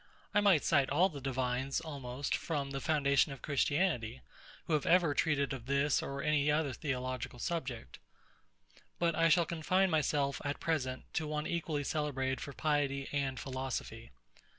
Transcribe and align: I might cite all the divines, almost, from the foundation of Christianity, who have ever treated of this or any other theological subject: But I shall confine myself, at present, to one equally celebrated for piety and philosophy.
I 0.33 0.41
might 0.41 0.63
cite 0.63 0.89
all 0.89 1.09
the 1.09 1.21
divines, 1.21 1.79
almost, 1.79 2.35
from 2.35 2.71
the 2.71 2.81
foundation 2.81 3.31
of 3.31 3.43
Christianity, 3.43 4.21
who 4.65 4.73
have 4.73 4.87
ever 4.87 5.13
treated 5.13 5.53
of 5.53 5.67
this 5.67 6.01
or 6.01 6.23
any 6.23 6.49
other 6.49 6.73
theological 6.73 7.37
subject: 7.37 7.99
But 8.97 9.13
I 9.13 9.29
shall 9.29 9.45
confine 9.45 9.91
myself, 9.91 10.41
at 10.43 10.59
present, 10.59 11.03
to 11.13 11.27
one 11.27 11.45
equally 11.45 11.83
celebrated 11.83 12.41
for 12.41 12.51
piety 12.51 13.09
and 13.11 13.39
philosophy. 13.39 14.09